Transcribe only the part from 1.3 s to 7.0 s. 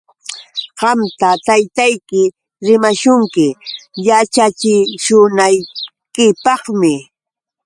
taytayki rimashunki yaćhachishunaykipaqmi.